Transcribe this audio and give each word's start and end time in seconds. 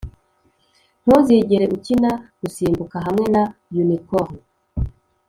ntuzigere 1.03 1.65
ukina 1.75 2.11
gusimbuka 2.41 2.97
hamwe 3.05 3.25
na 3.35 3.43
unicorn 3.83 4.35